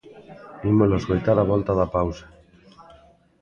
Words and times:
Ímolo 0.71 0.95
escoitar 0.99 1.37
á 1.43 1.45
volta 1.51 1.71
da 1.79 1.91
pausa. 1.95 2.25